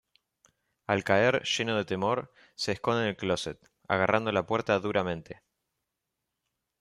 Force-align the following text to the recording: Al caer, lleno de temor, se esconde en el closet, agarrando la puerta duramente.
Al 0.93 1.03
caer, 1.03 1.43
lleno 1.43 1.77
de 1.77 1.85
temor, 1.85 2.33
se 2.55 2.71
esconde 2.71 3.03
en 3.03 3.09
el 3.09 3.15
closet, 3.17 3.59
agarrando 3.87 4.31
la 4.31 4.47
puerta 4.47 4.79
duramente. 4.79 5.43